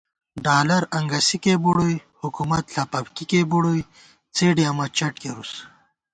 [0.43, 3.81] ڈالر انگَسِکےبُڑُوئی حکُومت ݪپَکِکےبُڑُوئی
[4.35, 5.51] څېڈے امہ چٹ کېرُس